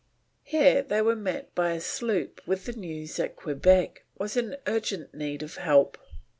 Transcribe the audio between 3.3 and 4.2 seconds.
Quebec